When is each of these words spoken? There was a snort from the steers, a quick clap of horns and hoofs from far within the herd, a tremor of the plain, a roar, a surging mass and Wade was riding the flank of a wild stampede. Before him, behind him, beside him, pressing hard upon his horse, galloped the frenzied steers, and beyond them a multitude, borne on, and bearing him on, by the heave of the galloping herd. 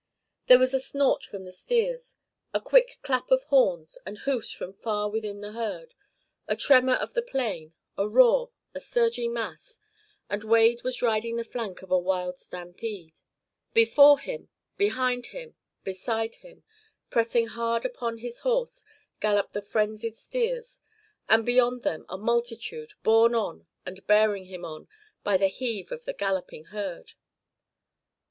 There 0.47 0.57
was 0.57 0.73
a 0.73 0.79
snort 0.79 1.23
from 1.23 1.43
the 1.43 1.51
steers, 1.51 2.15
a 2.55 2.59
quick 2.59 2.97
clap 3.03 3.29
of 3.29 3.43
horns 3.43 3.99
and 4.03 4.17
hoofs 4.17 4.49
from 4.49 4.73
far 4.73 5.07
within 5.07 5.41
the 5.41 5.51
herd, 5.51 5.93
a 6.47 6.55
tremor 6.55 6.95
of 6.95 7.13
the 7.13 7.21
plain, 7.21 7.73
a 7.99 8.09
roar, 8.09 8.49
a 8.73 8.79
surging 8.79 9.31
mass 9.31 9.79
and 10.27 10.43
Wade 10.43 10.81
was 10.81 11.03
riding 11.03 11.35
the 11.35 11.43
flank 11.43 11.83
of 11.83 11.91
a 11.91 11.99
wild 11.99 12.39
stampede. 12.39 13.11
Before 13.75 14.17
him, 14.17 14.49
behind 14.75 15.27
him, 15.27 15.53
beside 15.83 16.33
him, 16.37 16.63
pressing 17.11 17.45
hard 17.49 17.85
upon 17.85 18.17
his 18.17 18.39
horse, 18.39 18.83
galloped 19.19 19.53
the 19.53 19.61
frenzied 19.61 20.15
steers, 20.15 20.81
and 21.29 21.45
beyond 21.45 21.83
them 21.83 22.07
a 22.09 22.17
multitude, 22.17 22.93
borne 23.03 23.35
on, 23.35 23.67
and 23.85 24.07
bearing 24.07 24.45
him 24.45 24.65
on, 24.65 24.87
by 25.23 25.37
the 25.37 25.45
heave 25.47 25.91
of 25.91 26.05
the 26.05 26.13
galloping 26.13 26.65
herd. 26.73 27.13